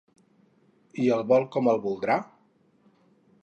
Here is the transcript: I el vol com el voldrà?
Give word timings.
I 1.03 1.05
el 1.17 1.21
vol 1.33 1.47
com 1.57 1.71
el 1.75 1.85
voldrà? 1.87 2.19